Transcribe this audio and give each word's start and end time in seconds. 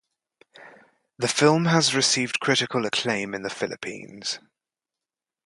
The 1.19 1.27
film 1.27 1.65
has 1.65 1.93
received 1.93 2.39
critical 2.39 2.87
acclaim 2.87 3.35
in 3.35 3.43
the 3.43 3.51
Philippines. 3.51 4.39